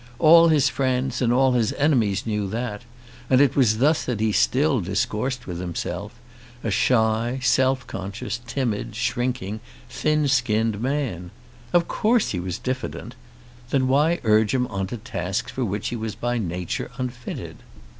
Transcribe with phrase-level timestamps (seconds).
[0.17, 2.81] All his friends and all his enemies knew that;
[3.29, 6.13] it was thus that he still discoursed with himself;
[6.63, 9.59] a shy, self conscious, timid, shrinking,
[9.91, 11.29] thin skinned man!
[11.71, 13.13] Of course he was diffident.
[13.69, 17.57] Then why urge him on to tasks for which he was by nature unfitted?